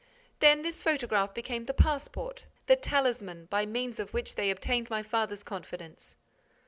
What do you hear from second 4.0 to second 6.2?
which they obtained my father's confidence."